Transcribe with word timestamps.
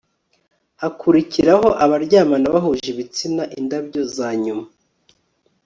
hakurikiraho 0.81 1.67
abaryamana 1.83 2.47
bahuje 2.55 2.87
ibitsina 2.93 3.43
indabyo 3.59 4.01
zanyuma 4.15 4.65